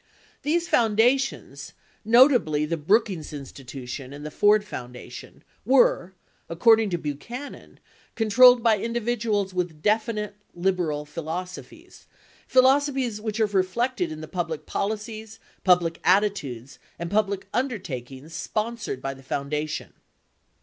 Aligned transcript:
These 0.41 0.67
foundations, 0.67 1.73
notably 2.03 2.65
the 2.65 2.75
Brookings 2.75 3.31
Institution 3.33 4.13
and 4.13 4.25
the 4.25 4.31
Ford 4.31 4.65
Foundation, 4.65 5.43
were, 5.63 6.15
according 6.49 6.89
to 6.89 6.97
Buchanan, 6.97 7.79
controlled 8.15 8.63
by 8.63 8.79
individuals 8.79 9.53
with 9.53 9.83
definite 9.83 10.33
liberal 10.55 11.05
phi 11.05 11.21
losophies— 11.21 12.07
philosophies 12.57 13.21
which 13.21 13.39
are 13.39 13.45
reflected 13.45 14.11
in 14.11 14.21
the 14.21 14.27
public 14.27 14.65
policies, 14.65 15.37
public 15.63 15.99
attitudes 16.03 16.79
and 16.97 17.11
public 17.11 17.45
undertakings 17.53 18.33
sponsored 18.33 19.03
by 19.03 19.13
the 19.13 19.21
founda 19.21 19.69
tion. 19.69 19.93